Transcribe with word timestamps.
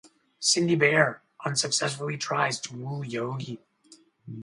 Cindy 0.39 0.73
Bear 0.73 1.21
unsuccessfully 1.45 2.17
tries 2.17 2.59
to 2.61 2.75
woo 2.75 3.03
Yogi. 3.03 3.59